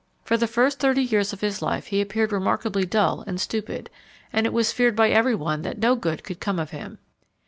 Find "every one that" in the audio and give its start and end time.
5.11-5.77